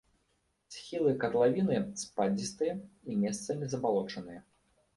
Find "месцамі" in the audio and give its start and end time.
3.27-3.65